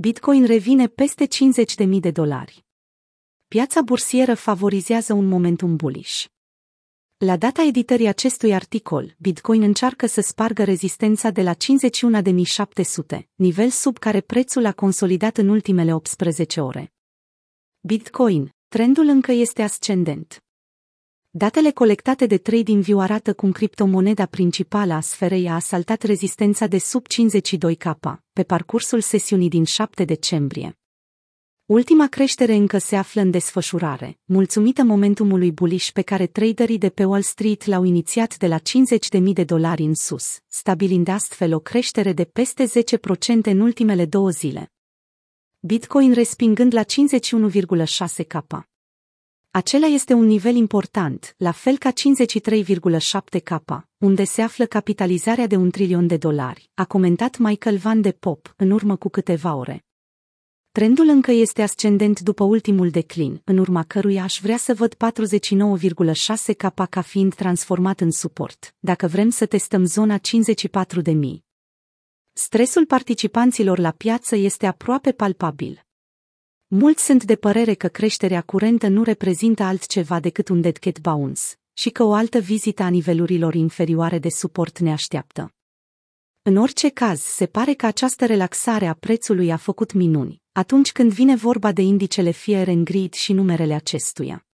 Bitcoin 0.00 0.44
revine 0.44 0.86
peste 0.86 1.26
50.000 1.26 1.88
de 2.00 2.10
dolari. 2.10 2.64
Piața 3.48 3.82
bursieră 3.82 4.34
favorizează 4.34 5.12
un 5.12 5.26
momentum 5.26 5.76
bullish. 5.76 6.24
La 7.16 7.36
data 7.36 7.62
editării 7.62 8.06
acestui 8.06 8.54
articol, 8.54 9.14
Bitcoin 9.18 9.62
încearcă 9.62 10.06
să 10.06 10.20
spargă 10.20 10.64
rezistența 10.64 11.30
de 11.30 11.42
la 11.42 11.54
51.700, 11.54 13.20
nivel 13.34 13.68
sub 13.70 13.98
care 13.98 14.20
prețul 14.20 14.64
a 14.64 14.72
consolidat 14.72 15.36
în 15.36 15.48
ultimele 15.48 15.94
18 15.94 16.60
ore. 16.60 16.92
Bitcoin, 17.80 18.54
trendul 18.68 19.06
încă 19.06 19.32
este 19.32 19.62
ascendent. 19.62 20.42
Datele 21.30 21.70
colectate 21.70 22.26
de 22.26 22.38
TradingView 22.38 23.00
arată 23.00 23.34
cum 23.34 23.52
criptomoneda 23.52 24.26
principală 24.26 24.92
a 24.92 25.00
sferei 25.00 25.48
a 25.48 25.54
asaltat 25.54 26.02
rezistența 26.02 26.66
de 26.66 26.78
sub 26.78 27.06
52K 27.06 27.94
pe 28.32 28.42
parcursul 28.42 29.00
sesiunii 29.00 29.48
din 29.48 29.64
7 29.64 30.04
decembrie. 30.04 30.78
Ultima 31.66 32.06
creștere 32.06 32.54
încă 32.54 32.78
se 32.78 32.96
află 32.96 33.20
în 33.20 33.30
desfășurare, 33.30 34.18
mulțumită 34.24 34.82
momentumului 34.82 35.52
bullish 35.52 35.90
pe 35.90 36.02
care 36.02 36.26
traderii 36.26 36.78
de 36.78 36.88
pe 36.88 37.04
Wall 37.04 37.22
Street 37.22 37.64
l-au 37.64 37.84
inițiat 37.84 38.36
de 38.36 38.46
la 38.46 38.58
50.000 38.58 39.22
de 39.32 39.44
dolari 39.44 39.82
în 39.82 39.94
sus, 39.94 40.38
stabilind 40.46 41.08
astfel 41.08 41.54
o 41.54 41.58
creștere 41.58 42.12
de 42.12 42.24
peste 42.24 42.64
10% 42.64 42.70
în 43.42 43.60
ultimele 43.60 44.04
două 44.04 44.30
zile. 44.30 44.72
Bitcoin 45.58 46.12
respingând 46.12 46.74
la 46.74 46.82
51,6K. 46.82 48.68
Acela 49.58 49.86
este 49.86 50.12
un 50.12 50.26
nivel 50.26 50.54
important, 50.54 51.34
la 51.36 51.50
fel 51.50 51.78
ca 51.78 51.92
53,7K, 51.92 53.80
unde 53.98 54.24
se 54.24 54.42
află 54.42 54.66
capitalizarea 54.66 55.46
de 55.46 55.56
un 55.56 55.70
trilion 55.70 56.06
de 56.06 56.16
dolari, 56.16 56.70
a 56.74 56.84
comentat 56.84 57.38
Michael 57.38 57.76
Van 57.76 58.00
de 58.00 58.12
Pop 58.12 58.54
în 58.56 58.70
urmă 58.70 58.96
cu 58.96 59.08
câteva 59.08 59.54
ore. 59.54 59.84
Trendul 60.72 61.08
încă 61.08 61.30
este 61.30 61.62
ascendent 61.62 62.20
după 62.20 62.44
ultimul 62.44 62.90
declin, 62.90 63.40
în 63.44 63.58
urma 63.58 63.82
căruia 63.82 64.22
aș 64.22 64.40
vrea 64.42 64.56
să 64.56 64.74
văd 64.74 64.94
49,6K 64.94 66.88
ca 66.90 67.00
fiind 67.00 67.34
transformat 67.34 68.00
în 68.00 68.10
suport, 68.10 68.74
dacă 68.78 69.06
vrem 69.06 69.30
să 69.30 69.46
testăm 69.46 69.84
zona 69.84 70.18
54.000. 70.18 71.14
Stresul 72.32 72.86
participanților 72.86 73.78
la 73.78 73.90
piață 73.90 74.36
este 74.36 74.66
aproape 74.66 75.12
palpabil. 75.12 75.87
Mulți 76.70 77.04
sunt 77.04 77.24
de 77.24 77.36
părere 77.36 77.74
că 77.74 77.88
creșterea 77.88 78.42
curentă 78.42 78.88
nu 78.88 79.02
reprezintă 79.02 79.62
altceva 79.62 80.20
decât 80.20 80.48
un 80.48 80.60
dead 80.60 80.76
cat 80.76 81.00
bounce 81.00 81.42
și 81.72 81.90
că 81.90 82.02
o 82.02 82.12
altă 82.12 82.38
vizită 82.38 82.82
a 82.82 82.88
nivelurilor 82.88 83.54
inferioare 83.54 84.18
de 84.18 84.28
suport 84.28 84.78
ne 84.78 84.92
așteaptă. 84.92 85.54
În 86.42 86.56
orice 86.56 86.88
caz, 86.88 87.20
se 87.20 87.46
pare 87.46 87.74
că 87.74 87.86
această 87.86 88.26
relaxare 88.26 88.86
a 88.86 88.94
prețului 88.94 89.50
a 89.50 89.56
făcut 89.56 89.92
minuni, 89.92 90.42
atunci 90.52 90.92
când 90.92 91.12
vine 91.12 91.36
vorba 91.36 91.72
de 91.72 91.82
indicele 91.82 92.30
Fear 92.30 92.68
and 92.68 92.84
Greed 92.84 93.12
și 93.12 93.32
numerele 93.32 93.74
acestuia. 93.74 94.46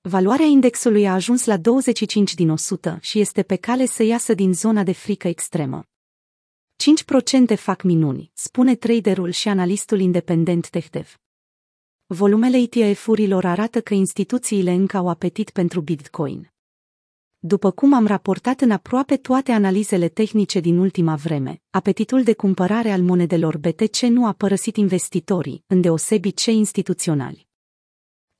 Valoarea 0.00 0.46
indexului 0.46 1.06
a 1.06 1.12
ajuns 1.12 1.44
la 1.44 1.56
25 1.56 2.34
din 2.34 2.50
100 2.50 2.98
și 3.00 3.20
este 3.20 3.42
pe 3.42 3.56
cale 3.56 3.86
să 3.86 4.02
iasă 4.02 4.34
din 4.34 4.54
zona 4.54 4.82
de 4.82 4.92
frică 4.92 5.28
extremă. 5.28 5.84
5% 7.54 7.56
fac 7.56 7.82
minuni, 7.82 8.30
spune 8.34 8.74
traderul 8.74 9.30
și 9.30 9.48
analistul 9.48 10.00
independent 10.00 10.68
TechDev. 10.68 11.16
Volumele 12.14 12.56
ETF-urilor 12.56 13.44
arată 13.44 13.80
că 13.80 13.94
instituțiile 13.94 14.70
încă 14.70 14.96
au 14.96 15.08
apetit 15.08 15.50
pentru 15.50 15.80
Bitcoin. 15.80 16.52
După 17.38 17.70
cum 17.70 17.94
am 17.94 18.06
raportat 18.06 18.60
în 18.60 18.70
aproape 18.70 19.16
toate 19.16 19.52
analizele 19.52 20.08
tehnice 20.08 20.60
din 20.60 20.78
ultima 20.78 21.14
vreme, 21.14 21.62
apetitul 21.70 22.22
de 22.22 22.34
cumpărare 22.34 22.90
al 22.90 23.02
monedelor 23.02 23.58
BTC 23.58 24.00
nu 24.00 24.26
a 24.26 24.32
părăsit 24.32 24.76
investitorii, 24.76 25.64
îndeosebi 25.66 26.32
cei 26.32 26.56
instituționali. 26.56 27.46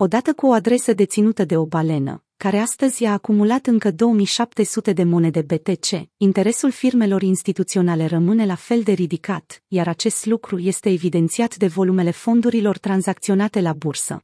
Odată 0.05 0.33
cu 0.33 0.47
o 0.47 0.53
adresă 0.53 0.93
deținută 0.93 1.45
de 1.45 1.57
o 1.57 1.67
balenă, 1.67 2.25
care 2.37 2.59
astăzi 2.59 3.05
a 3.05 3.13
acumulat 3.13 3.67
încă 3.67 3.91
2700 3.91 4.93
de 4.93 5.05
monede 5.05 5.43
BTC, 5.43 6.09
interesul 6.17 6.71
firmelor 6.71 7.23
instituționale 7.23 8.07
rămâne 8.07 8.47
la 8.47 8.55
fel 8.55 8.83
de 8.83 8.93
ridicat, 8.93 9.63
iar 9.69 9.89
acest 9.89 10.27
lucru 10.27 10.59
este 10.59 10.91
evidențiat 10.91 11.57
de 11.57 11.67
volumele 11.67 12.11
fondurilor 12.11 12.79
tranzacționate 12.79 13.61
la 13.61 13.73
bursă. 13.73 14.23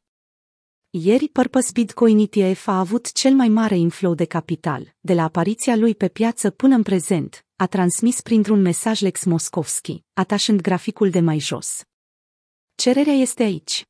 Ieri 0.89 1.27
Purpose 1.27 1.69
Bitcoin 1.73 2.29
ETF 2.31 2.67
a 2.67 2.79
avut 2.79 3.11
cel 3.11 3.33
mai 3.33 3.47
mare 3.47 3.77
inflow 3.77 4.13
de 4.13 4.25
capital, 4.25 4.95
de 4.99 5.13
la 5.13 5.23
apariția 5.23 5.75
lui 5.75 5.95
pe 5.95 6.07
piață 6.07 6.49
până 6.49 6.75
în 6.75 6.83
prezent, 6.83 7.45
a 7.55 7.65
transmis 7.65 8.21
printr-un 8.21 8.61
mesaj 8.61 9.01
Lex 9.01 9.23
Moskovski, 9.23 10.03
atașând 10.13 10.61
graficul 10.61 11.09
de 11.09 11.19
mai 11.19 11.39
jos. 11.39 11.83
Cererea 12.75 13.13
este 13.13 13.43
aici. 13.43 13.88